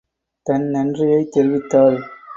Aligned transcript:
தன் 0.45 0.65
நன்றியைத் 0.67 1.31
தெரிவித்தாள். 1.35 1.99